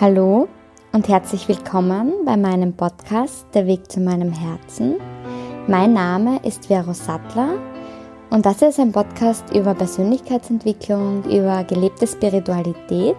[0.00, 0.48] Hallo
[0.90, 4.96] und herzlich willkommen bei meinem Podcast Der Weg zu meinem Herzen.
[5.68, 7.60] Mein Name ist Vero Sattler
[8.30, 13.14] und das ist ein Podcast über Persönlichkeitsentwicklung, über gelebte Spiritualität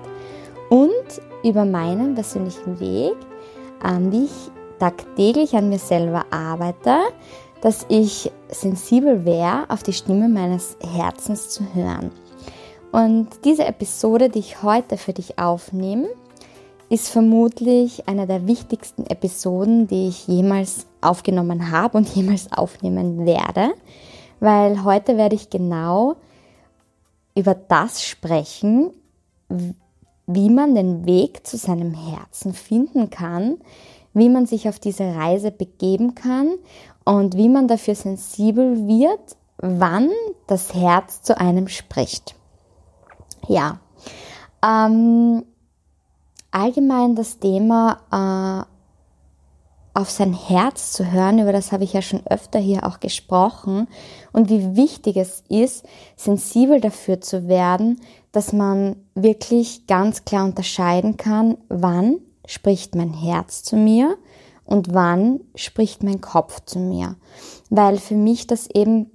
[0.69, 3.15] und über meinen persönlichen Weg,
[3.81, 6.97] an wie ich tagtäglich an mir selber arbeite,
[7.61, 12.11] dass ich sensibel wäre, auf die Stimme meines Herzens zu hören.
[12.91, 16.07] Und diese Episode, die ich heute für dich aufnehme,
[16.89, 23.73] ist vermutlich eine der wichtigsten Episoden, die ich jemals aufgenommen habe und jemals aufnehmen werde,
[24.39, 26.15] weil heute werde ich genau
[27.35, 28.91] über das sprechen,
[30.25, 33.57] wie man den Weg zu seinem Herzen finden kann,
[34.13, 36.53] wie man sich auf diese Reise begeben kann
[37.05, 40.09] und wie man dafür sensibel wird, wann
[40.47, 42.35] das Herz zu einem spricht.
[43.47, 43.79] Ja,
[44.65, 45.43] ähm,
[46.51, 52.25] allgemein das Thema äh, auf sein Herz zu hören, über das habe ich ja schon
[52.27, 53.87] öfter hier auch gesprochen
[54.31, 57.99] und wie wichtig es ist, sensibel dafür zu werden,
[58.31, 62.19] dass man wirklich ganz klar unterscheiden kann, wann
[62.49, 64.17] spricht mein Herz zu mir
[64.65, 67.15] und wann spricht mein Kopf zu mir.
[67.69, 69.11] Weil für mich das eben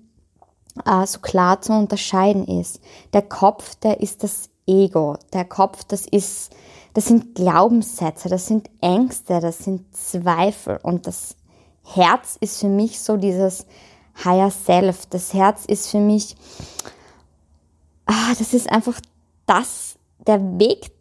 [0.84, 2.80] äh, so klar zu unterscheiden ist.
[3.12, 5.16] Der Kopf, der ist das Ego.
[5.32, 6.54] Der Kopf, das ist
[6.94, 11.36] das sind Glaubenssätze, das sind Ängste, das sind Zweifel und das
[11.82, 13.66] Herz ist für mich so dieses
[14.24, 15.06] Higher Self.
[15.06, 16.36] Das Herz ist für mich,
[18.06, 19.00] ah, das ist einfach
[19.46, 20.92] das, der Weg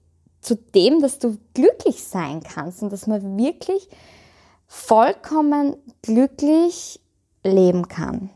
[0.43, 3.89] zu dem, dass du glücklich sein kannst und dass man wirklich
[4.67, 6.99] vollkommen glücklich
[7.43, 8.29] leben kann.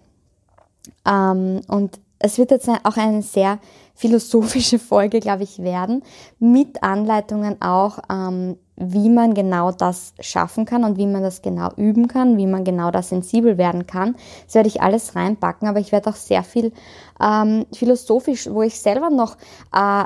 [1.06, 3.60] Ähm, und es wird jetzt auch eine sehr
[3.96, 6.04] philosophische Folge, glaube ich, werden,
[6.40, 11.72] mit Anleitungen auch, ähm, wie man genau das schaffen kann und wie man das genau
[11.78, 14.16] üben kann, wie man genau da sensibel werden kann.
[14.46, 16.72] Das werde ich alles reinpacken, aber ich werde auch sehr viel
[17.20, 19.36] ähm, philosophisch, wo ich selber noch
[19.74, 20.04] äh,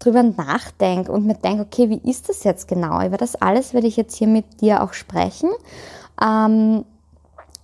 [0.00, 3.04] drüber nachdenke und mir denke, okay, wie ist das jetzt genau?
[3.04, 5.50] Über das alles werde ich jetzt hier mit dir auch sprechen.
[6.20, 6.84] Ähm,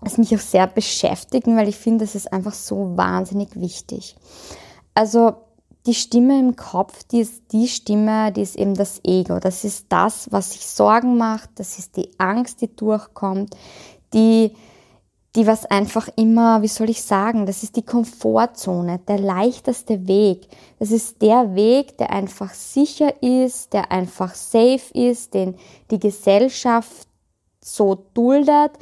[0.02, 4.16] es mich auch sehr beschäftigen, weil ich finde, es ist einfach so wahnsinnig wichtig.
[4.94, 5.34] Also
[5.86, 9.38] die Stimme im Kopf, die ist die Stimme, die ist eben das Ego.
[9.38, 11.50] Das ist das, was sich Sorgen macht.
[11.56, 13.56] Das ist die Angst, die durchkommt.
[14.12, 14.52] Die,
[15.36, 20.48] die was einfach immer, wie soll ich sagen, das ist die Komfortzone, der leichteste Weg.
[20.78, 25.56] Das ist der Weg, der einfach sicher ist, der einfach safe ist, den
[25.90, 27.06] die Gesellschaft
[27.60, 28.72] so duldet,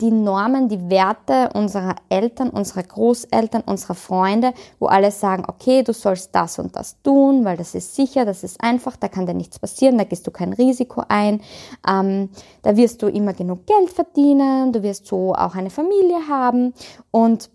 [0.00, 5.92] die Normen, die Werte unserer Eltern, unserer Großeltern, unserer Freunde, wo alle sagen, okay, du
[5.92, 9.34] sollst das und das tun, weil das ist sicher, das ist einfach, da kann dir
[9.34, 11.40] nichts passieren, da gehst du kein Risiko ein,
[11.88, 12.30] ähm,
[12.62, 16.74] da wirst du immer genug Geld verdienen, du wirst so auch eine Familie haben.
[17.10, 17.50] Und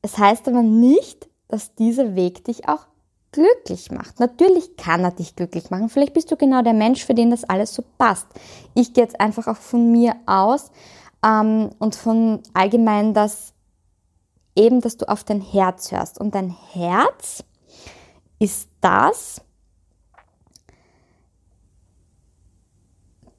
[0.00, 2.86] es heißt aber nicht, dass dieser Weg dich auch
[3.34, 4.20] glücklich macht.
[4.20, 5.88] Natürlich kann er dich glücklich machen.
[5.88, 8.28] Vielleicht bist du genau der Mensch, für den das alles so passt.
[8.74, 10.70] Ich gehe jetzt einfach auch von mir aus
[11.24, 13.52] ähm, und von allgemein, dass
[14.54, 16.20] eben, dass du auf dein Herz hörst.
[16.20, 17.42] Und dein Herz
[18.38, 19.40] ist das,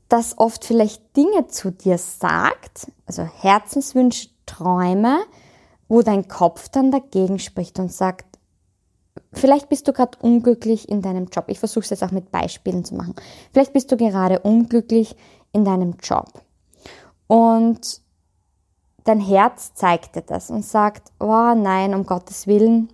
[0.10, 5.20] das oft vielleicht Dinge zu dir sagt, also Herzenswünsche, Träume,
[5.88, 8.35] wo dein Kopf dann dagegen spricht und sagt,
[9.34, 11.46] Vielleicht bist du gerade unglücklich in deinem Job.
[11.48, 13.16] Ich versuche es jetzt auch mit Beispielen zu machen.
[13.52, 15.16] Vielleicht bist du gerade unglücklich
[15.52, 16.42] in deinem Job.
[17.28, 18.02] Und
[19.04, 22.90] dein Herz zeigt dir das und sagt, oh nein, um Gottes Willen,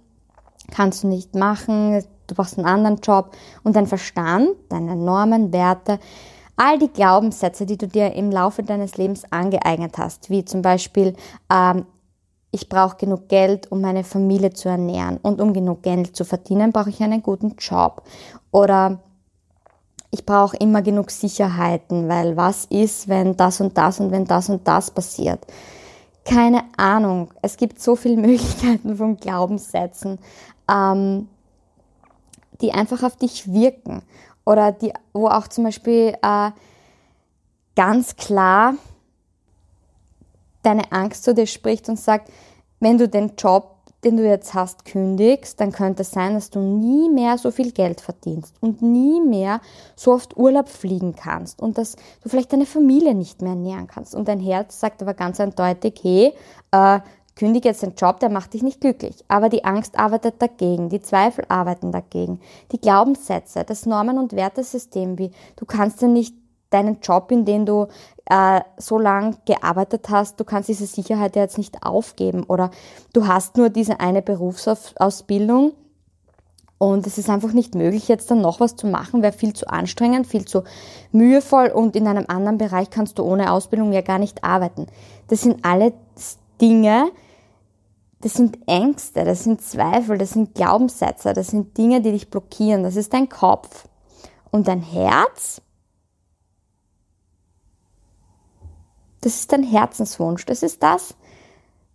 [0.72, 3.36] kannst du nicht machen, du brauchst einen anderen Job.
[3.64, 6.00] Und dein Verstand, deine Normen, Werte,
[6.56, 11.16] all die Glaubenssätze, die du dir im Laufe deines Lebens angeeignet hast, wie zum Beispiel,
[11.52, 11.86] ähm,
[12.52, 15.18] ich brauche genug Geld, um meine Familie zu ernähren.
[15.22, 18.04] Und um genug Geld zu verdienen, brauche ich einen guten Job.
[18.52, 19.00] Oder
[20.12, 24.50] ich brauche immer genug Sicherheiten, weil was ist, wenn das und das und wenn das
[24.50, 25.40] und das passiert?
[26.26, 27.30] Keine Ahnung.
[27.42, 30.20] Es gibt so viele Möglichkeiten von Glaubenssätzen,
[30.70, 31.30] ähm,
[32.60, 34.04] die einfach auf dich wirken.
[34.44, 36.52] Oder die, wo auch zum Beispiel äh,
[37.76, 38.74] ganz klar
[40.62, 42.32] deine Angst zu dir spricht und sagt,
[42.80, 46.60] wenn du den Job, den du jetzt hast, kündigst, dann könnte es sein, dass du
[46.60, 49.62] nie mehr so viel Geld verdienst und nie mehr
[49.96, 54.16] so oft Urlaub fliegen kannst und dass du vielleicht deine Familie nicht mehr ernähren kannst.
[54.16, 56.34] Und dein Herz sagt aber ganz eindeutig, hey,
[56.72, 57.00] äh,
[57.36, 59.24] kündige jetzt den Job, der macht dich nicht glücklich.
[59.28, 62.40] Aber die Angst arbeitet dagegen, die Zweifel arbeiten dagegen,
[62.72, 66.36] die Glaubenssätze, das Normen- und Wertesystem, wie du kannst ja nicht
[66.72, 67.88] deinen Job, in den du
[68.26, 72.72] äh, so lang gearbeitet hast, du kannst diese Sicherheit ja jetzt nicht aufgeben oder
[73.14, 75.74] du hast nur diese eine Berufsausbildung
[76.78, 79.68] und es ist einfach nicht möglich, jetzt dann noch was zu machen, wäre viel zu
[79.68, 80.64] anstrengend, viel zu
[81.12, 84.88] mühevoll und in einem anderen Bereich kannst du ohne Ausbildung ja gar nicht arbeiten.
[85.28, 85.94] Das sind alle
[86.60, 87.12] Dinge,
[88.22, 92.84] das sind Ängste, das sind Zweifel, das sind Glaubenssätze, das sind Dinge, die dich blockieren.
[92.84, 93.88] Das ist dein Kopf.
[94.52, 95.62] Und dein Herz,
[99.22, 100.46] das ist dein Herzenswunsch.
[100.46, 101.16] Das ist das,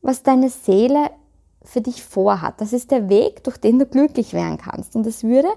[0.02, 1.11] was deine Seele
[1.62, 2.61] für dich vorhat.
[2.61, 4.94] Das ist der Weg, durch den du glücklich werden kannst.
[4.94, 5.49] Und es würde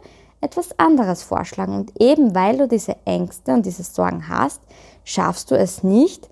[0.42, 1.76] etwas anderes vorschlagen.
[1.76, 4.62] Und eben weil du diese Ängste und diese Sorgen hast,
[5.04, 6.30] schaffst du es nicht,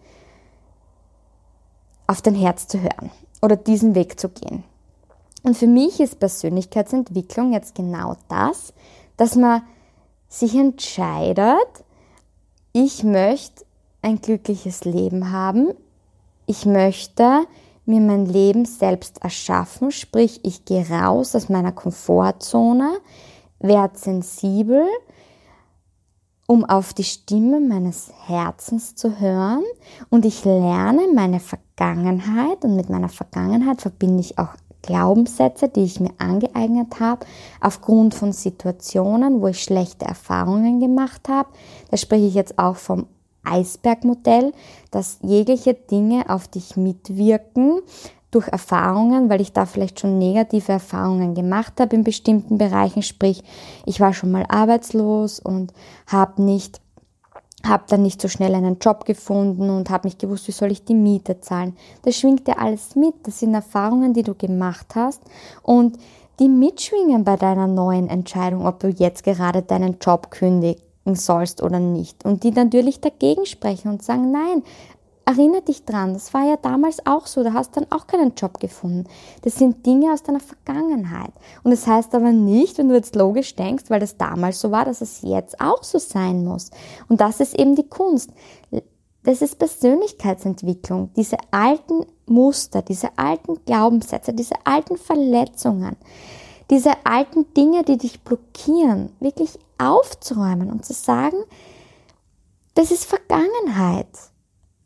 [2.07, 3.12] auf dein Herz zu hören
[3.42, 4.63] oder diesen Weg zu gehen.
[5.44, 8.74] Und für mich ist Persönlichkeitsentwicklung jetzt genau das,
[9.18, 9.62] dass man
[10.30, 11.68] sich entscheidet,
[12.74, 13.66] ich möchte
[14.02, 15.74] ein glückliches Leben haben,
[16.46, 17.46] ich möchte
[17.86, 23.00] mir mein Leben selbst erschaffen, sprich ich gehe raus aus meiner Komfortzone,
[23.60, 24.86] werde sensibel,
[26.48, 29.64] um auf die Stimme meines Herzens zu hören.
[30.10, 32.64] Und ich lerne meine Vergangenheit.
[32.64, 34.52] Und mit meiner Vergangenheit verbinde ich auch
[34.82, 37.26] Glaubenssätze, die ich mir angeeignet habe,
[37.60, 41.50] aufgrund von Situationen, wo ich schlechte Erfahrungen gemacht habe.
[41.92, 43.08] Da spreche ich jetzt auch vom
[43.48, 44.52] Eisbergmodell,
[44.92, 47.82] dass jegliche Dinge auf dich mitwirken,
[48.32, 53.42] durch Erfahrungen, weil ich da vielleicht schon negative Erfahrungen gemacht habe in bestimmten Bereichen, sprich,
[53.86, 55.74] ich war schon mal arbeitslos und
[56.08, 56.82] habe nicht
[57.66, 60.86] habe dann nicht so schnell einen Job gefunden und habe nicht gewusst, wie soll ich
[60.86, 61.76] die Miete zahlen.
[62.04, 63.16] Das schwingt ja alles mit.
[63.24, 65.22] Das sind Erfahrungen, die du gemacht hast
[65.64, 65.98] und
[66.40, 70.30] die mitschwingen bei deiner neuen Entscheidung, ob du jetzt gerade deinen Job
[71.07, 72.25] kündigen sollst oder nicht.
[72.25, 74.63] Und die natürlich dagegen sprechen und sagen, nein,
[75.30, 78.62] Erinner dich dran, das war ja damals auch so, da hast dann auch keinen Job
[78.62, 79.09] gefunden.
[79.42, 81.33] Das sind Dinge aus deiner Vergangenheit.
[81.65, 84.86] Und das heißt aber nicht, wenn du jetzt logisch denkst, weil das damals so war,
[84.86, 86.71] dass es jetzt auch so sein muss.
[87.10, 88.30] Und das ist eben die Kunst.
[89.24, 95.98] Das ist Persönlichkeitsentwicklung, diese alten Muster, diese alten Glaubenssätze, diese alten Verletzungen,
[96.69, 101.38] diese alten Dinge, die dich blockieren, wirklich aufzuräumen und zu sagen,
[102.75, 104.08] das ist Vergangenheit.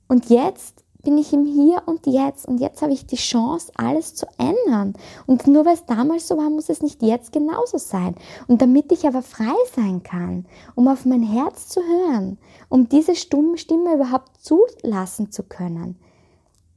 [0.08, 4.16] Und jetzt bin ich im Hier und Jetzt und jetzt habe ich die Chance, alles
[4.16, 4.94] zu ändern.
[5.26, 8.16] Und nur weil es damals so war, muss es nicht jetzt genauso sein.
[8.48, 10.46] Und damit ich aber frei sein kann,
[10.76, 12.38] um auf mein Herz zu hören,
[12.70, 16.00] um diese Stimme überhaupt zulassen zu können,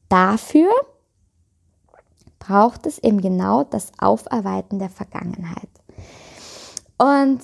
[0.08, 0.70] dafür
[2.46, 5.68] braucht es eben genau das Aufarbeiten der Vergangenheit.
[6.98, 7.40] Und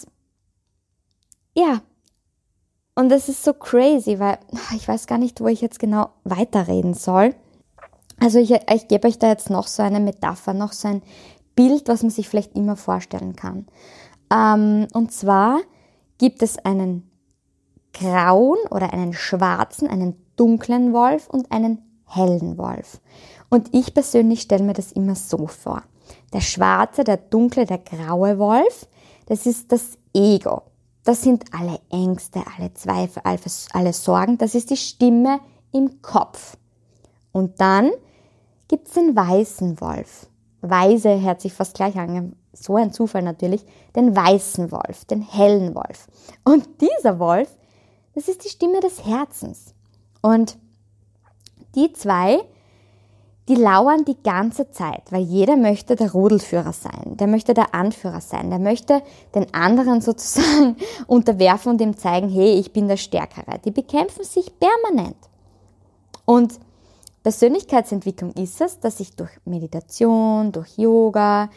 [1.55, 1.81] ja,
[2.94, 4.38] und das ist so crazy, weil
[4.76, 7.35] ich weiß gar nicht, wo ich jetzt genau weiterreden soll.
[8.20, 11.03] Also ich, ich gebe euch da jetzt noch so eine Metapher, noch so ein
[11.56, 13.67] Bild, was man sich vielleicht immer vorstellen kann.
[14.31, 15.61] Ähm, und zwar
[16.19, 17.11] gibt es einen
[17.94, 23.00] grauen oder einen schwarzen, einen dunklen Wolf und einen hellen Wolf.
[23.51, 25.83] Und ich persönlich stelle mir das immer so vor.
[26.33, 28.87] Der schwarze, der dunkle, der graue Wolf,
[29.27, 30.63] das ist das Ego.
[31.05, 34.39] Das sind alle Ängste, alle Zweifel, alle Sorgen.
[34.39, 35.41] Das ist die Stimme
[35.73, 36.57] im Kopf.
[37.33, 37.91] Und dann
[38.69, 40.29] gibt es den weißen Wolf.
[40.61, 43.65] Weise hört sich fast gleich an, so ein Zufall natürlich,
[43.97, 46.07] den weißen Wolf, den hellen Wolf.
[46.45, 47.49] Und dieser Wolf,
[48.15, 49.75] das ist die Stimme des Herzens.
[50.21, 50.59] Und
[51.75, 52.41] die zwei
[53.49, 58.20] die lauern die ganze Zeit, weil jeder möchte der Rudelführer sein, der möchte der Anführer
[58.20, 59.03] sein, der möchte
[59.35, 63.59] den anderen sozusagen unterwerfen und ihm zeigen, hey, ich bin der Stärkere.
[63.65, 65.17] Die bekämpfen sich permanent.
[66.25, 66.61] Und
[67.23, 71.51] Persönlichkeitsentwicklung ist es, dass ich durch Meditation, durch Yoga,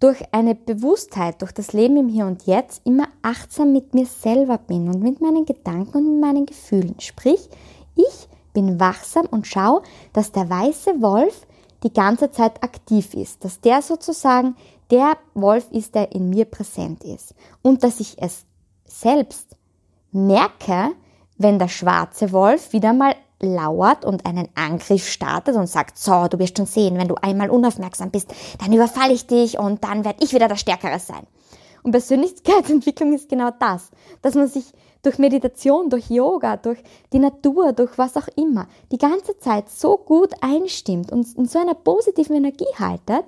[0.00, 4.58] durch eine Bewusstheit, durch das Leben im Hier und Jetzt immer achtsam mit mir selber
[4.58, 6.96] bin und mit meinen Gedanken und mit meinen Gefühlen.
[6.98, 7.48] Sprich,
[7.94, 9.82] ich bin wachsam und schau,
[10.14, 11.46] dass der weiße Wolf
[11.82, 14.56] die ganze Zeit aktiv ist, dass der sozusagen
[14.90, 18.46] der Wolf ist, der in mir präsent ist und dass ich es
[18.86, 19.56] selbst
[20.10, 20.92] merke,
[21.36, 26.38] wenn der schwarze Wolf wieder mal lauert und einen Angriff startet und sagt, so, du
[26.38, 30.24] wirst schon sehen, wenn du einmal unaufmerksam bist, dann überfalle ich dich und dann werde
[30.24, 31.26] ich wieder der Stärkere sein.
[31.82, 33.90] Und Persönlichkeitsentwicklung ist genau das,
[34.22, 34.64] dass man sich
[35.02, 39.96] durch Meditation, durch Yoga, durch die Natur, durch was auch immer, die ganze Zeit so
[39.96, 43.24] gut einstimmt und in so einer positiven Energie haltet,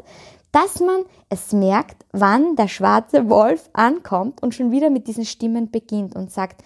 [0.52, 5.70] dass man es merkt, wann der schwarze Wolf ankommt und schon wieder mit diesen Stimmen
[5.70, 6.62] beginnt und sagt,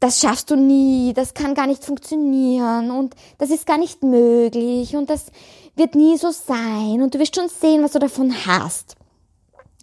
[0.00, 4.94] das schaffst du nie, das kann gar nicht funktionieren und das ist gar nicht möglich
[4.94, 5.26] und das
[5.74, 8.95] wird nie so sein und du wirst schon sehen, was du davon hast.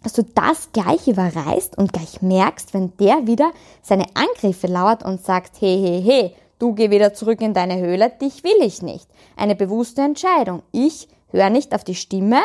[0.04, 3.50] Dass du das gleich überreißt und gleich merkst, wenn der wieder
[3.82, 8.10] seine Angriffe lauert und sagt, hey, hey, hey, du geh wieder zurück in deine Höhle,
[8.10, 9.08] dich will ich nicht.
[9.36, 10.62] Eine bewusste Entscheidung.
[10.70, 12.40] Ich höre nicht auf die Stimme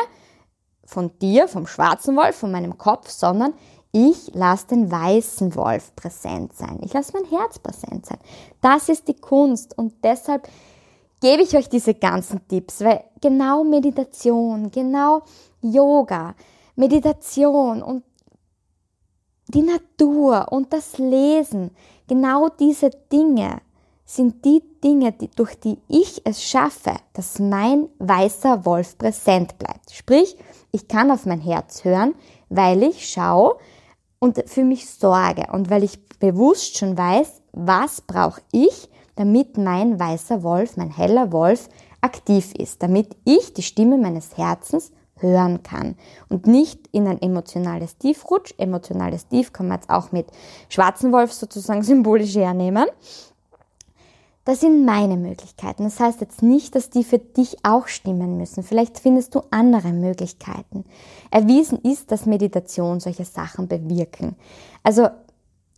[0.84, 3.54] von dir, vom schwarzen Wolf, von meinem Kopf, sondern
[3.92, 6.78] ich lasse den weißen Wolf präsent sein.
[6.82, 8.18] Ich lasse mein Herz präsent sein.
[8.60, 10.48] Das ist die Kunst und deshalb
[11.20, 15.22] gebe ich euch diese ganzen Tipps, weil genau Meditation, genau
[15.60, 16.34] Yoga,
[16.80, 18.02] Meditation und
[19.48, 21.72] die Natur und das Lesen,
[22.08, 23.60] genau diese Dinge
[24.06, 29.92] sind die Dinge, die, durch die ich es schaffe, dass mein weißer Wolf präsent bleibt.
[29.92, 30.36] Sprich,
[30.72, 32.14] ich kann auf mein Herz hören,
[32.48, 33.58] weil ich schaue
[34.18, 40.00] und für mich sorge und weil ich bewusst schon weiß, was brauche ich, damit mein
[40.00, 41.68] weißer Wolf, mein heller Wolf
[42.00, 45.96] aktiv ist, damit ich die Stimme meines Herzens hören kann
[46.28, 48.54] und nicht in ein emotionales Tief rutscht.
[48.58, 50.26] Emotionales Tief kann man jetzt auch mit
[50.68, 52.86] schwarzen Wolf sozusagen symbolisch hernehmen.
[54.44, 55.84] Das sind meine Möglichkeiten.
[55.84, 58.62] Das heißt jetzt nicht, dass die für dich auch stimmen müssen.
[58.62, 60.84] Vielleicht findest du andere Möglichkeiten.
[61.30, 64.36] Erwiesen ist, dass Meditation solche Sachen bewirken.
[64.82, 65.08] Also,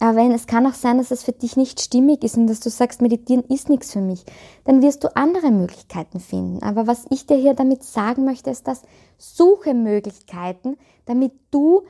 [0.03, 2.59] aber wenn es kann auch sein, dass es für dich nicht stimmig ist und dass
[2.59, 4.25] du sagst, meditieren ist nichts für mich,
[4.65, 6.61] dann wirst du andere Möglichkeiten finden.
[6.65, 8.83] Aber was ich dir hier damit sagen möchte, ist, dass
[9.17, 11.83] suche Möglichkeiten, damit du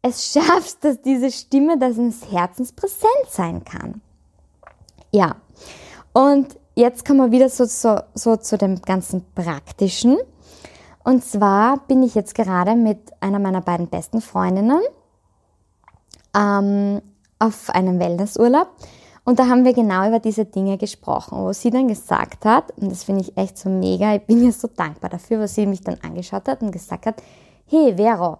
[0.00, 4.00] es schaffst, dass diese Stimme deines Herzens präsent sein kann.
[5.12, 5.36] Ja,
[6.14, 10.16] und jetzt kommen wir wieder so, so, so zu dem ganzen Praktischen.
[11.04, 14.80] Und zwar bin ich jetzt gerade mit einer meiner beiden besten Freundinnen
[16.34, 17.02] ähm,
[17.38, 18.68] auf einem Wellnessurlaub.
[19.24, 22.92] Und da haben wir genau über diese Dinge gesprochen, wo sie dann gesagt hat, und
[22.92, 25.80] das finde ich echt so mega, ich bin ihr so dankbar dafür, was sie mich
[25.80, 27.22] dann angeschaut hat und gesagt hat,
[27.66, 28.38] hey Vero,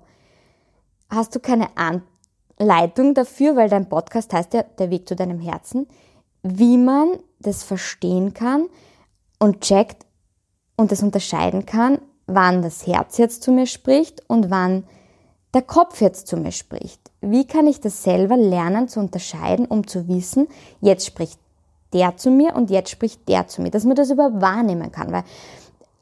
[1.11, 5.89] hast du keine Anleitung dafür, weil dein Podcast heißt ja Der Weg zu deinem Herzen,
[6.43, 8.69] wie man das verstehen kann
[9.41, 10.07] und checkt
[10.77, 14.85] und das unterscheiden kann, wann das Herz jetzt zu mir spricht und wann
[15.55, 17.06] der Kopf jetzt zu mir spricht.
[17.31, 20.49] Wie kann ich das selber lernen zu unterscheiden, um zu wissen,
[20.81, 21.39] jetzt spricht
[21.93, 25.13] der zu mir und jetzt spricht der zu mir, dass man das über wahrnehmen kann,
[25.13, 25.25] weil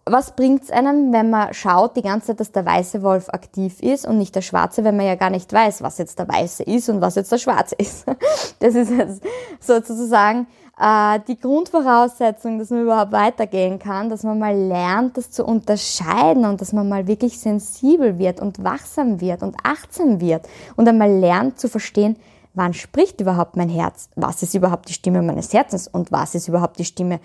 [0.07, 3.81] was bringt es einem, wenn man schaut die ganze Zeit, dass der weiße Wolf aktiv
[3.81, 6.63] ist und nicht der schwarze, wenn man ja gar nicht weiß, was jetzt der weiße
[6.65, 8.05] ist und was jetzt der schwarze ist.
[8.61, 9.23] Das ist jetzt
[9.61, 10.47] sozusagen
[10.79, 16.45] äh, die Grundvoraussetzung, dass man überhaupt weitergehen kann, dass man mal lernt, das zu unterscheiden
[16.45, 20.47] und dass man mal wirklich sensibel wird und wachsam wird und achtsam wird
[20.77, 22.17] und einmal lernt zu verstehen,
[22.55, 26.49] wann spricht überhaupt mein Herz, was ist überhaupt die Stimme meines Herzens und was ist
[26.49, 27.21] überhaupt die Stimme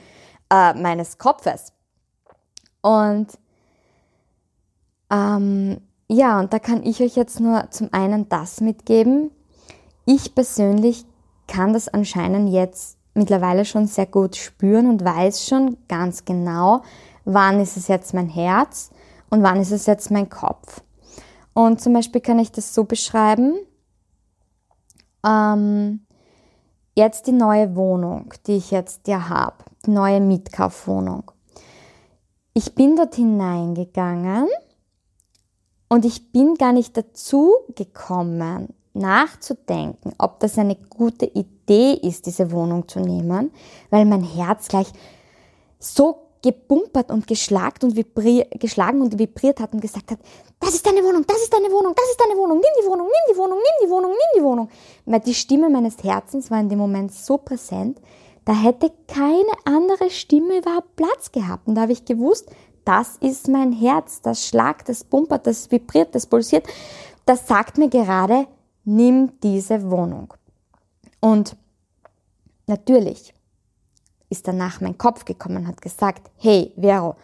[0.52, 1.74] äh, meines Kopfes.
[2.82, 3.28] Und
[5.10, 9.32] ähm, ja, und da kann ich euch jetzt nur zum einen das mitgeben.
[10.06, 11.06] Ich persönlich
[11.48, 16.82] kann das anscheinend jetzt mittlerweile schon sehr gut spüren und weiß schon ganz genau,
[17.26, 18.92] wann ist es jetzt mein Herz
[19.30, 20.82] und wann ist es jetzt mein Kopf.
[21.54, 23.56] Und zum Beispiel kann ich das so beschreiben.
[25.26, 26.06] Ähm,
[26.96, 31.32] jetzt die neue Wohnung, die ich jetzt ja habe, die neue Mietkaufwohnung.
[32.54, 34.48] Ich bin dort hineingegangen
[35.88, 42.52] und ich bin gar nicht dazu gekommen, nachzudenken, ob das eine gute Idee ist, diese
[42.52, 43.52] Wohnung zu nehmen,
[43.90, 44.92] weil mein Herz gleich
[45.80, 50.20] so gebumpert und geschlagen und, geschlagen und vibriert hat und gesagt hat,
[50.60, 53.08] das ist deine Wohnung, das ist deine Wohnung, das ist deine Wohnung, nimm die Wohnung,
[53.08, 54.70] nimm die Wohnung, nimm die Wohnung, nimm die Wohnung.
[55.06, 58.00] Weil die Stimme meines Herzens war in dem Moment so präsent,
[58.50, 61.68] da hätte keine andere Stimme überhaupt Platz gehabt.
[61.68, 62.50] Und da habe ich gewusst,
[62.84, 66.66] das ist mein Herz, das schlagt, das bumpert, das vibriert, das pulsiert.
[67.28, 68.48] Das sagt mir gerade,
[68.86, 70.34] nimm diese Wohnung.
[71.20, 71.56] Und
[72.66, 73.36] natürlich
[74.32, 77.18] ist danach mein Kopf gekommen und hat gesagt, hey Vero,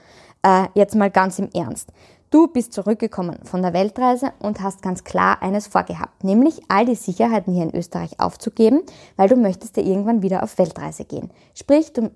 [0.44, 1.91] äh, jetzt mal ganz im Ernst.
[2.32, 6.96] Du bist zurückgekommen von der Weltreise und hast ganz klar eines vorgehabt, nämlich all die
[6.96, 8.82] Sicherheiten hier in Österreich aufzugeben,
[9.15, 11.32] weil du möchtest ja irgendwann wieder auf Weltreise gehen.
[11.53, 12.12] Sprich, du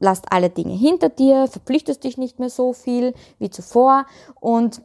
[0.00, 4.06] lässt alle Dinge hinter dir, verpflichtest dich nicht mehr so viel wie zuvor
[4.40, 4.82] und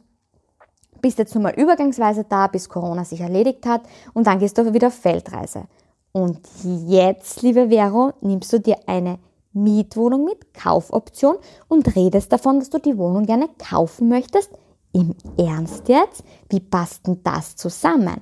[1.00, 3.82] bist jetzt nur mal übergangsweise da, bis Corona sich erledigt hat
[4.14, 5.64] und dann gehst du wieder auf Weltreise.
[6.12, 9.18] Und jetzt, liebe Vero, nimmst du dir eine
[9.62, 11.36] Mietwohnung mit Kaufoption
[11.68, 14.50] und redest davon, dass du die Wohnung gerne kaufen möchtest.
[14.92, 16.24] Im Ernst jetzt?
[16.48, 18.20] Wie passt denn das zusammen?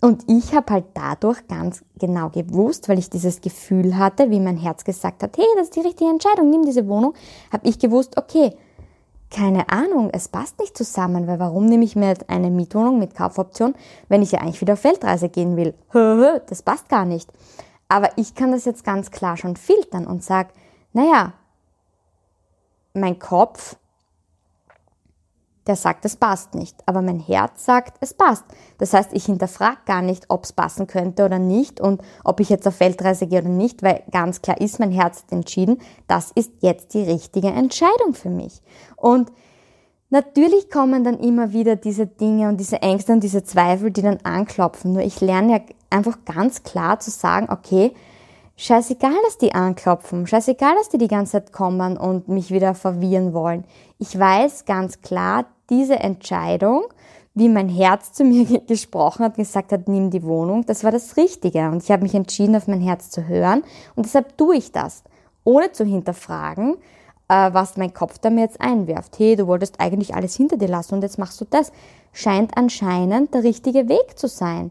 [0.00, 4.58] Und ich habe halt dadurch ganz genau gewusst, weil ich dieses Gefühl hatte, wie mein
[4.58, 7.14] Herz gesagt hat, hey, das ist die richtige Entscheidung, nimm diese Wohnung,
[7.50, 8.52] habe ich gewusst, okay,
[9.30, 13.14] keine Ahnung, es passt nicht zusammen, weil warum nehme ich mir jetzt eine Mietwohnung mit
[13.14, 13.74] Kaufoption,
[14.08, 15.74] wenn ich ja eigentlich wieder auf Weltreise gehen will?
[16.48, 17.32] Das passt gar nicht.
[17.88, 20.50] Aber ich kann das jetzt ganz klar schon filtern und sage,
[20.94, 21.34] naja,
[22.94, 23.76] mein Kopf
[25.66, 26.76] der sagt, es passt nicht.
[26.86, 28.44] Aber mein Herz sagt, es passt.
[28.78, 32.50] Das heißt, ich hinterfrage gar nicht, ob es passen könnte oder nicht und ob ich
[32.50, 36.30] jetzt auf Weltreise gehe oder nicht, weil ganz klar ist, mein Herz hat entschieden, das
[36.34, 38.60] ist jetzt die richtige Entscheidung für mich.
[38.96, 39.32] Und
[40.10, 44.18] natürlich kommen dann immer wieder diese Dinge und diese Ängste und diese Zweifel, die dann
[44.22, 44.92] anklopfen.
[44.92, 47.94] Nur ich lerne ja einfach ganz klar zu sagen, okay,
[48.56, 53.34] Scheißegal, dass die anklopfen, scheißegal, dass die die ganze Zeit kommen und mich wieder verwirren
[53.34, 53.64] wollen.
[53.98, 56.84] Ich weiß ganz klar, diese Entscheidung,
[57.34, 61.16] wie mein Herz zu mir gesprochen hat, gesagt hat, nimm die Wohnung, das war das
[61.16, 61.68] Richtige.
[61.68, 63.64] Und ich habe mich entschieden, auf mein Herz zu hören.
[63.96, 65.02] Und deshalb tue ich das,
[65.42, 66.76] ohne zu hinterfragen,
[67.28, 69.18] äh, was mein Kopf da mir jetzt einwirft.
[69.18, 71.72] Hey, du wolltest eigentlich alles hinter dir lassen und jetzt machst du das.
[72.12, 74.70] Scheint anscheinend der richtige Weg zu sein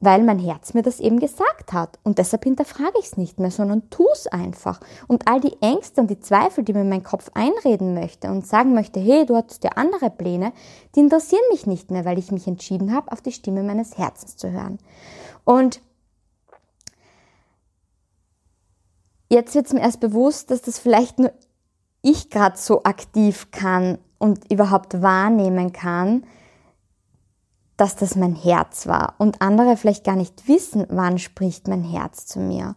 [0.00, 1.98] weil mein Herz mir das eben gesagt hat.
[2.02, 4.80] Und deshalb hinterfrage ich es nicht mehr, sondern tu es einfach.
[5.06, 8.74] Und all die Ängste und die Zweifel, die mir mein Kopf einreden möchte und sagen
[8.74, 10.52] möchte, hey, du hattest ja andere Pläne,
[10.94, 14.36] die interessieren mich nicht mehr, weil ich mich entschieden habe, auf die Stimme meines Herzens
[14.36, 14.78] zu hören.
[15.44, 15.80] Und
[19.30, 21.32] jetzt wird es mir erst bewusst, dass das vielleicht nur
[22.02, 26.24] ich gerade so aktiv kann und überhaupt wahrnehmen kann,
[27.76, 32.26] dass das mein Herz war und andere vielleicht gar nicht wissen, wann spricht mein Herz
[32.26, 32.74] zu mir.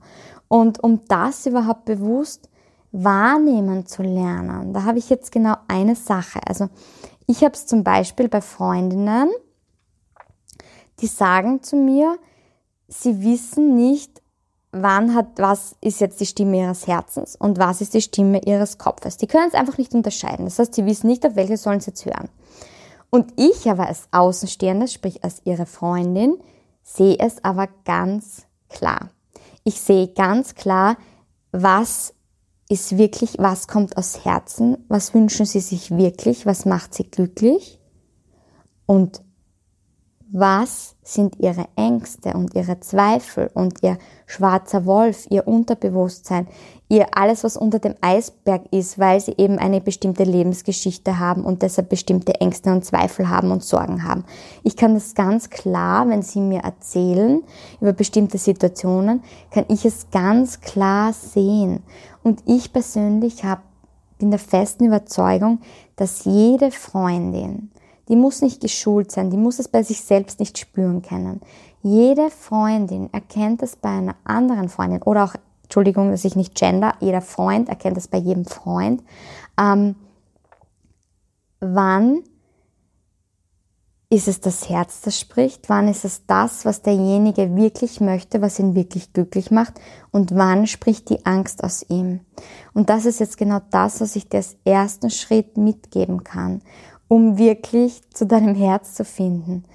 [0.48, 2.50] Und um das überhaupt bewusst
[2.92, 6.40] wahrnehmen zu lernen, da habe ich jetzt genau eine Sache.
[6.46, 6.70] Also
[7.28, 9.30] ich habe es zum Beispiel bei Freundinnen,
[11.00, 12.18] die sagen zu mir,
[12.88, 14.22] sie wissen nicht,
[14.72, 18.78] wann hat, was ist jetzt die Stimme ihres Herzens und was ist die Stimme ihres
[18.78, 19.18] Kopfes.
[19.18, 20.46] Die können es einfach nicht unterscheiden.
[20.46, 22.30] Das heißt, sie wissen nicht, auf welche sollen sie jetzt hören.
[23.10, 26.38] Und ich aber als Außenstehende, sprich als ihre Freundin,
[26.84, 29.10] sehe es aber ganz klar.
[29.64, 30.98] Ich sehe ganz klar,
[31.52, 32.14] was
[32.70, 37.80] ist wirklich, was kommt aus Herzen, was wünschen sie sich wirklich, was macht sie glücklich
[38.86, 39.22] und
[40.32, 46.48] was sind ihre Ängste und ihre Zweifel und ihr schwarzer Wolf, ihr Unterbewusstsein,
[46.88, 51.64] ihr alles, was unter dem Eisberg ist, weil sie eben eine bestimmte Lebensgeschichte haben und
[51.64, 54.24] deshalb bestimmte Ängste und Zweifel haben und Sorgen haben.
[54.64, 57.42] Ich kann das ganz klar, wenn sie mir erzählen
[57.82, 61.82] über bestimmte Situationen, kann ich es ganz klar sehen.
[62.22, 63.62] Und ich persönlich habe
[64.20, 65.62] bin der festen Überzeugung,
[65.96, 67.72] dass jede Freundin,
[68.10, 71.42] die muss nicht geschult sein, die muss es bei sich selbst nicht spüren können.
[71.82, 76.96] Jede Freundin erkennt es bei einer anderen Freundin oder auch, Entschuldigung, dass ich nicht gender,
[77.00, 79.04] jeder Freund erkennt es bei jedem Freund.
[79.58, 79.96] Ähm,
[81.60, 82.24] wann
[84.10, 85.70] ist es das Herz, das spricht?
[85.70, 89.80] Wann ist es das, was derjenige wirklich möchte, was ihn wirklich glücklich macht?
[90.10, 92.22] Und wann spricht die Angst aus ihm?
[92.74, 96.64] Und das ist jetzt genau das, was ich dir als ersten Schritt mitgeben kann
[97.10, 99.66] um wirklich zu deinem Herz zu finden.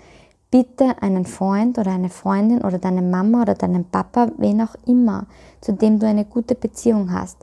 [0.51, 5.27] Bitte einen Freund oder eine Freundin oder deine Mama oder deinen Papa, wen auch immer,
[5.61, 7.39] zu dem du eine gute Beziehung hast,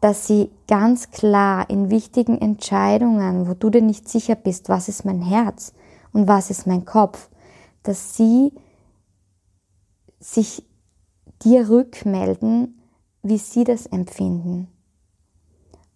[0.00, 5.04] dass sie ganz klar in wichtigen Entscheidungen, wo du dir nicht sicher bist, was ist
[5.04, 5.72] mein Herz
[6.12, 7.30] und was ist mein Kopf,
[7.84, 8.52] dass sie
[10.18, 10.66] sich
[11.42, 12.80] dir rückmelden,
[13.22, 14.68] wie sie das empfinden.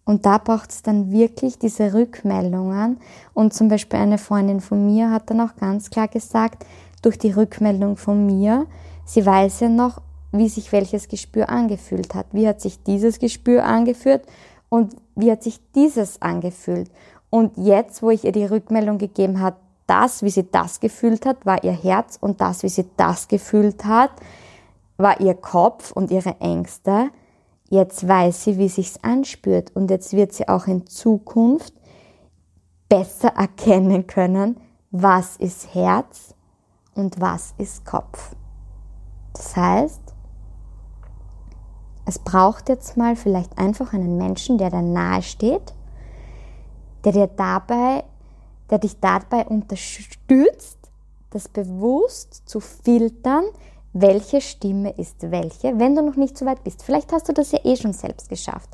[0.05, 2.97] Und da braucht es dann wirklich diese Rückmeldungen.
[3.33, 6.65] Und zum Beispiel eine Freundin von mir hat dann auch ganz klar gesagt,
[7.01, 8.67] durch die Rückmeldung von mir,
[9.03, 12.27] sie weiß ja noch, wie sich welches Gespür angefühlt hat.
[12.31, 14.21] Wie hat sich dieses Gespür angefühlt
[14.69, 16.91] und wie hat sich dieses angefühlt.
[17.29, 19.55] Und jetzt, wo ich ihr die Rückmeldung gegeben hat,
[19.87, 23.85] das, wie sie das gefühlt hat, war ihr Herz und das, wie sie das gefühlt
[23.85, 24.11] hat,
[24.97, 27.09] war ihr Kopf und ihre Ängste
[27.69, 31.73] Jetzt weiß sie, wie sich's anspürt und jetzt wird sie auch in Zukunft
[32.89, 34.57] besser erkennen können,
[34.91, 36.35] was ist Herz
[36.93, 38.35] und was ist Kopf.
[39.33, 40.01] Das heißt,
[42.05, 45.73] es braucht jetzt mal vielleicht einfach einen Menschen, der dir nahe steht,
[47.03, 48.03] der dir dabei,
[48.69, 50.77] der dich dabei unterstützt,
[51.31, 53.43] das bewusst zu filtern,
[53.97, 56.83] welche Stimme ist welche, wenn du noch nicht so weit bist.
[56.83, 58.69] Vielleicht hast du das ja eh schon selbst geschafft.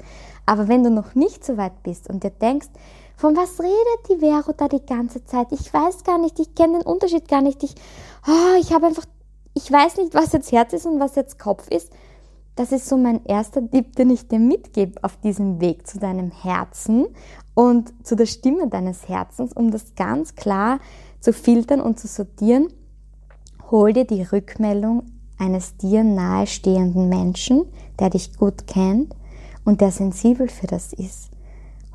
[0.48, 2.70] Aber wenn du noch nicht so weit bist und dir denkst,
[3.18, 5.52] von was redet die Vero da die ganze Zeit?
[5.52, 7.62] Ich weiß gar nicht, ich kenne den Unterschied gar nicht.
[7.62, 7.76] Ich,
[8.28, 9.06] oh, ich habe einfach,
[9.54, 11.92] ich weiß nicht, was jetzt Herz ist und was jetzt Kopf ist.
[12.56, 16.32] Das ist so mein erster Tipp, den ich dir mitgebe auf diesem Weg zu deinem
[16.32, 17.06] Herzen
[17.54, 20.80] und zu der Stimme deines Herzens, um das ganz klar
[21.20, 22.70] zu filtern und zu sortieren.
[23.70, 25.11] Hol dir die Rückmeldung
[25.42, 27.66] eines dir nahestehenden Menschen,
[28.00, 29.16] der dich gut kennt
[29.66, 31.32] und der sensibel für das ist.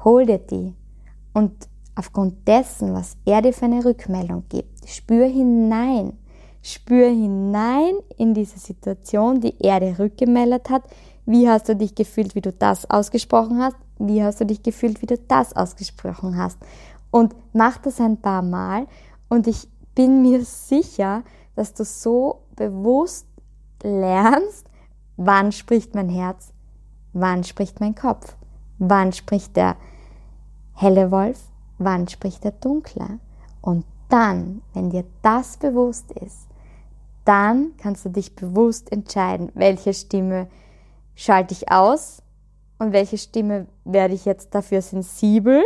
[0.02, 0.74] Hol dir die
[1.32, 1.52] und
[1.94, 6.14] aufgrund dessen, was er dir für eine Rückmeldung gibt, spür hinein,
[6.61, 10.82] spür hinein in diese Situation, die er dir rückgemeldet hat.
[11.24, 13.76] Wie hast du dich gefühlt, wie du das ausgesprochen hast?
[13.98, 16.59] Wie hast du dich gefühlt, wie du das ausgesprochen hast?
[17.12, 18.88] Und mach das ein paar Mal
[19.28, 21.22] und ich bin mir sicher,
[21.54, 23.26] dass du so bewusst
[23.83, 24.67] lernst,
[25.17, 26.53] wann spricht mein Herz,
[27.12, 28.37] wann spricht mein Kopf,
[28.79, 29.77] wann spricht der
[30.75, 31.41] helle Wolf,
[31.79, 33.19] wann spricht der dunkle?
[33.61, 36.49] Und dann, wenn dir das bewusst ist,
[37.25, 40.47] dann kannst du dich bewusst entscheiden, welche Stimme
[41.15, 42.23] schalte ich aus
[42.79, 45.65] und welche Stimme werde ich jetzt dafür sensibel,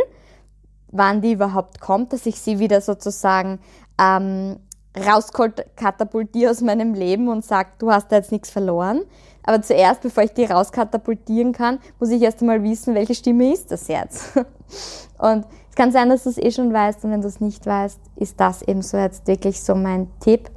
[0.87, 3.59] wann die überhaupt kommt, dass ich sie wieder sozusagen
[3.99, 4.57] ähm,
[4.97, 9.01] rauskatapultiere aus meinem Leben und sage, du hast da jetzt nichts verloren.
[9.43, 13.71] Aber zuerst, bevor ich die rauskatapultieren kann, muss ich erst einmal wissen, welche Stimme ist
[13.71, 14.37] das jetzt.
[15.17, 17.65] Und es kann sein, dass du es eh schon weißt und wenn du es nicht
[17.65, 20.51] weißt, ist das eben so jetzt wirklich so mein Tipp.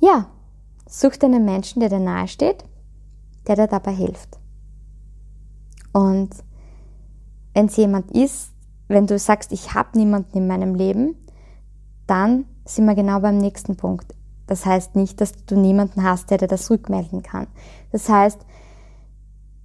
[0.00, 0.28] Ja,
[0.88, 2.64] such dir einen Menschen, der dir nahe steht,
[3.46, 4.38] der dir dabei hilft.
[5.92, 6.30] Und
[7.52, 8.52] wenn es jemand ist,
[8.88, 11.14] wenn du sagst, ich habe niemanden in meinem Leben,
[12.06, 14.14] dann sind wir genau beim nächsten Punkt.
[14.46, 17.46] Das heißt nicht, dass du niemanden hast, der dir das rückmelden kann.
[17.92, 18.40] Das heißt,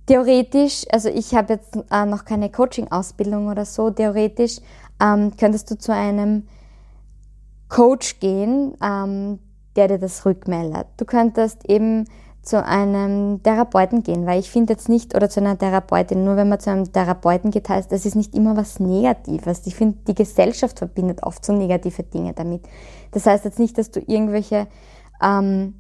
[0.05, 4.59] theoretisch, also ich habe jetzt äh, noch keine Coaching-Ausbildung oder so, theoretisch
[5.01, 6.47] ähm, könntest du zu einem
[7.67, 9.39] Coach gehen, ähm,
[9.75, 10.87] der dir das rückmeldet.
[10.97, 12.05] Du könntest eben
[12.41, 16.49] zu einem Therapeuten gehen, weil ich finde jetzt nicht, oder zu einer Therapeutin, nur wenn
[16.49, 19.67] man zu einem Therapeuten geht, heißt, das ist nicht immer was Negatives.
[19.67, 22.63] Ich finde, die Gesellschaft verbindet oft so negative Dinge damit.
[23.11, 24.67] Das heißt jetzt nicht, dass du irgendwelche
[25.21, 25.75] ähm,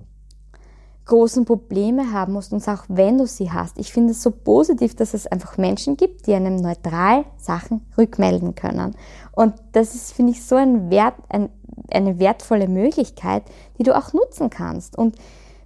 [1.05, 3.79] großen Probleme haben musst und auch wenn du sie hast.
[3.79, 8.53] Ich finde es so positiv, dass es einfach Menschen gibt, die einem neutral Sachen rückmelden
[8.53, 8.95] können.
[9.31, 11.49] Und das ist, finde ich, so ein Wert, ein,
[11.91, 13.43] eine wertvolle Möglichkeit,
[13.79, 14.97] die du auch nutzen kannst.
[14.97, 15.15] Und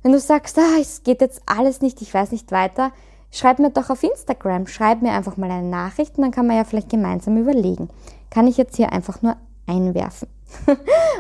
[0.04, 2.92] wenn du sagst, ah, es geht jetzt alles nicht, ich weiß nicht weiter,
[3.32, 6.58] schreib mir doch auf Instagram, schreib mir einfach mal eine Nachricht und dann kann man
[6.58, 7.90] ja vielleicht gemeinsam überlegen.
[8.30, 10.28] Kann ich jetzt hier einfach nur einwerfen.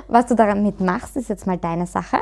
[0.07, 2.17] Was du damit machst, ist jetzt mal deine Sache.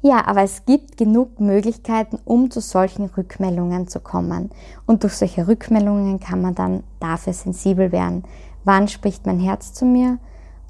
[0.00, 4.50] Ja, aber es gibt genug Möglichkeiten, um zu solchen Rückmeldungen zu kommen.
[4.86, 8.22] Und durch solche Rückmeldungen kann man dann dafür sensibel werden.
[8.62, 10.18] Wann spricht mein Herz zu mir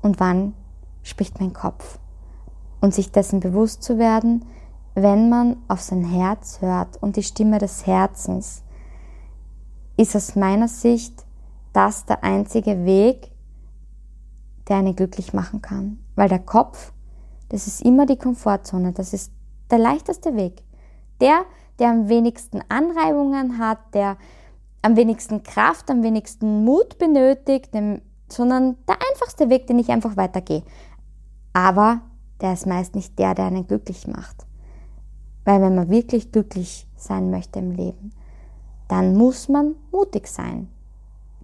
[0.00, 0.54] und wann
[1.02, 1.98] spricht mein Kopf?
[2.80, 4.44] Und sich dessen bewusst zu werden,
[4.94, 8.62] wenn man auf sein Herz hört und die Stimme des Herzens,
[9.96, 11.24] ist aus meiner Sicht
[11.72, 13.30] das der einzige Weg,
[14.68, 15.98] der einen glücklich machen kann.
[16.14, 16.92] Weil der Kopf,
[17.48, 19.32] das ist immer die Komfortzone, das ist
[19.70, 20.62] der leichteste Weg.
[21.20, 21.44] Der,
[21.78, 24.16] der am wenigsten Anreibungen hat, der
[24.82, 27.70] am wenigsten Kraft, am wenigsten Mut benötigt,
[28.28, 30.62] sondern der einfachste Weg, den ich einfach weitergehe.
[31.52, 32.02] Aber
[32.40, 34.46] der ist meist nicht der, der einen glücklich macht.
[35.44, 38.12] Weil wenn man wirklich glücklich sein möchte im Leben,
[38.88, 40.68] dann muss man mutig sein.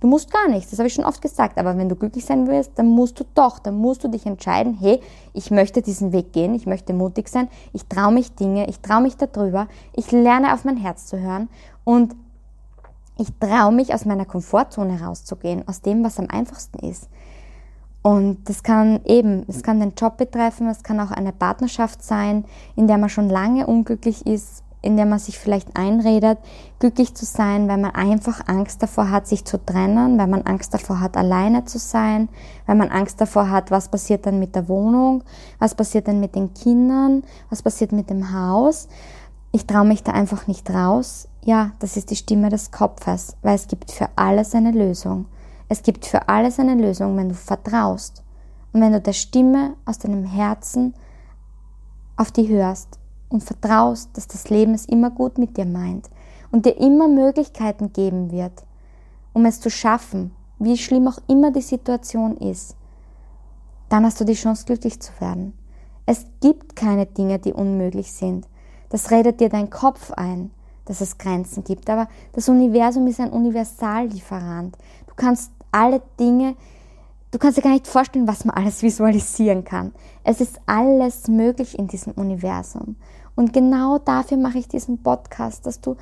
[0.00, 2.46] Du musst gar nichts, das habe ich schon oft gesagt, aber wenn du glücklich sein
[2.46, 5.00] willst, dann musst du doch, dann musst du dich entscheiden, hey,
[5.33, 9.00] ich möchte diesen Weg gehen, ich möchte mutig sein, ich traue mich Dinge, ich traue
[9.00, 11.48] mich darüber, ich lerne auf mein Herz zu hören
[11.85, 12.14] und
[13.16, 17.09] ich traue mich aus meiner Komfortzone rauszugehen, aus dem, was am einfachsten ist.
[18.07, 22.45] Und das kann eben, es kann den Job betreffen, es kann auch eine Partnerschaft sein,
[22.77, 26.37] in der man schon lange unglücklich ist, in der man sich vielleicht einredet,
[26.81, 30.75] glücklich zu sein, weil man einfach Angst davor hat, sich zu trennen, weil man Angst
[30.75, 32.29] davor hat, alleine zu sein,
[32.67, 35.25] weil man Angst davor hat, was passiert dann mit der Wohnung,
[35.59, 38.87] was passiert dann mit den Kindern, was passiert mit dem Haus.
[39.51, 41.27] Ich traue mich da einfach nicht raus.
[41.43, 45.25] Ja, das ist die Stimme des Kopfes, weil es gibt für alles eine Lösung.
[45.68, 48.22] Es gibt für alles eine Lösung, wenn du vertraust
[48.72, 50.94] und wenn du der Stimme aus deinem Herzen
[52.16, 52.98] auf die hörst
[53.29, 56.11] und vertraust, dass das Leben es immer gut mit dir meint
[56.53, 58.64] und dir immer Möglichkeiten geben wird,
[59.33, 62.77] um es zu schaffen, wie schlimm auch immer die Situation ist,
[63.88, 65.55] dann hast du die Chance, glücklich zu werden.
[66.07, 68.46] Es gibt keine Dinge, die unmöglich sind.
[68.90, 70.50] Das redet dir dein Kopf ein,
[70.85, 71.88] dass es Grenzen gibt.
[71.88, 74.77] Aber das Universum ist ein Universallieferant.
[75.16, 76.57] Du kannst alle Dinge,
[77.31, 79.92] du kannst dir gar nicht vorstellen, was man alles visualisieren kann.
[80.24, 82.96] Es ist alles möglich in diesem Universum.
[83.37, 85.96] Und genau dafür mache ich diesen Podcast, dass du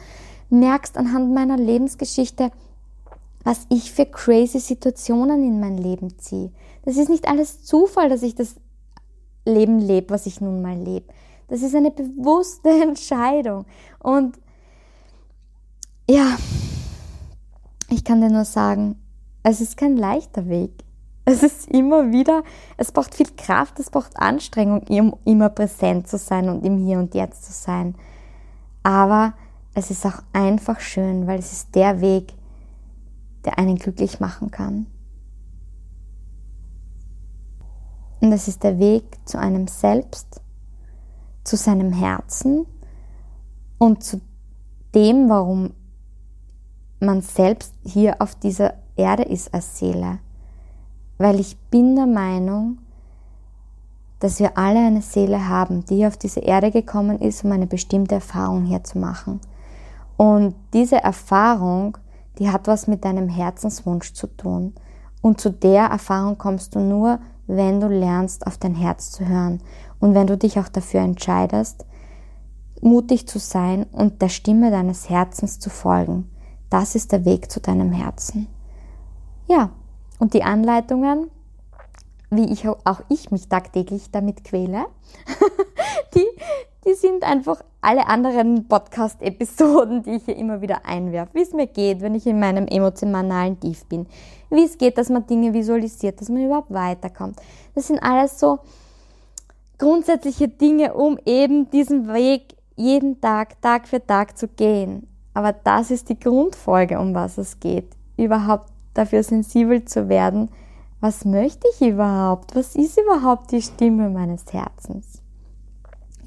[0.51, 2.51] merkst anhand meiner Lebensgeschichte,
[3.45, 6.53] was ich für crazy Situationen in mein Leben ziehe.
[6.85, 8.57] Das ist nicht alles Zufall, dass ich das
[9.45, 11.07] Leben lebe, was ich nun mal lebe.
[11.49, 13.67] Das ist eine bewusste Entscheidung.
[13.99, 14.39] Und
[16.09, 16.37] ja,
[17.89, 19.02] ich kann dir nur sagen,
[19.43, 20.73] es ist kein leichter Weg.
[21.25, 22.43] Es ist immer wieder,
[22.77, 26.99] es braucht viel Kraft, es braucht Anstrengung, um immer präsent zu sein und im Hier
[26.99, 27.95] und Jetzt zu sein.
[28.83, 29.35] Aber
[29.75, 32.35] es ist auch einfach schön, weil es ist der Weg,
[33.45, 34.87] der einen glücklich machen kann.
[38.21, 40.41] Und es ist der Weg zu einem selbst,
[41.45, 42.67] zu seinem Herzen
[43.79, 44.21] und zu
[44.95, 45.73] dem, warum
[47.01, 50.19] man selbst hier auf dieser Erde ist als Seele.
[51.19, 52.79] Weil ich bin der Meinung,
[54.21, 58.15] dass wir alle eine Seele haben, die auf diese Erde gekommen ist, um eine bestimmte
[58.17, 59.41] Erfahrung hier zu machen.
[60.17, 61.99] Und diese Erfahrung,
[62.39, 64.75] die hat was mit deinem Herzenswunsch zu tun.
[65.21, 69.61] Und zu der Erfahrung kommst du nur, wenn du lernst, auf dein Herz zu hören.
[69.99, 71.85] Und wenn du dich auch dafür entscheidest,
[72.81, 76.29] mutig zu sein und der Stimme deines Herzens zu folgen.
[76.69, 78.49] Das ist der Weg zu deinem Herzen.
[79.49, 79.71] Ja,
[80.19, 81.31] und die Anleitungen,
[82.31, 84.87] wie ich auch ich mich tagtäglich damit quäle,
[86.15, 86.27] die,
[86.87, 91.35] die sind einfach alle anderen Podcast-Episoden, die ich hier immer wieder einwerfe.
[91.35, 94.07] Wie es mir geht, wenn ich in meinem emotionalen Tief bin.
[94.51, 97.41] Wie es geht, dass man Dinge visualisiert, dass man überhaupt weiterkommt.
[97.75, 98.61] Das sind alles so
[99.79, 105.09] grundsätzliche Dinge, um eben diesen Weg jeden Tag, Tag für Tag zu gehen.
[105.35, 107.89] Aber das ist die Grundfolge, um was es geht.
[108.17, 110.51] Überhaupt dafür sensibel zu werden,
[111.01, 112.55] was möchte ich überhaupt?
[112.55, 115.21] Was ist überhaupt die Stimme meines Herzens?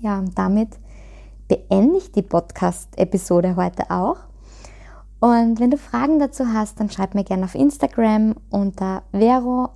[0.02, 0.70] Ja, und damit
[1.48, 4.18] beende ich die Podcast-Episode heute auch.
[5.22, 9.70] Und wenn du Fragen dazu hast, dann schreib mir gerne auf Instagram unter Vero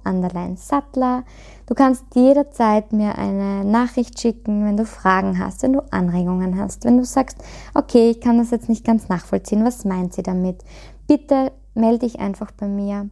[0.56, 1.24] Sattler.
[1.66, 6.84] Du kannst jederzeit mir eine Nachricht schicken, wenn du Fragen hast, wenn du Anregungen hast,
[6.84, 7.38] wenn du sagst,
[7.74, 10.64] okay, ich kann das jetzt nicht ganz nachvollziehen, was meint sie damit?
[11.08, 13.10] Bitte melde dich einfach bei mir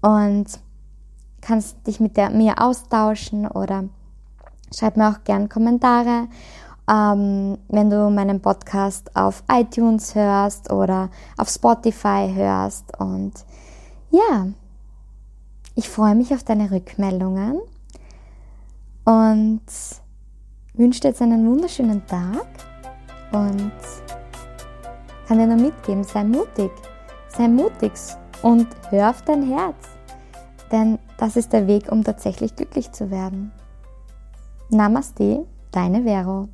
[0.00, 0.46] und
[1.40, 3.84] kannst dich mit der, mir austauschen oder
[4.74, 6.28] schreib mir auch gerne Kommentare
[6.88, 12.98] ähm, wenn du meinen Podcast auf iTunes hörst oder auf Spotify hörst.
[12.98, 13.32] Und
[14.10, 14.48] ja,
[15.74, 17.60] ich freue mich auf deine Rückmeldungen
[19.04, 19.62] und
[20.74, 22.46] wünsche dir jetzt einen wunderschönen Tag
[23.32, 23.72] und
[25.26, 26.70] kann dir nur mitgeben, sei mutig,
[27.36, 27.92] sei mutig
[28.42, 29.88] und hör auf dein Herz,
[30.70, 33.52] denn das ist der Weg, um tatsächlich glücklich zu werden.
[34.70, 36.48] Namaste, deine Vero.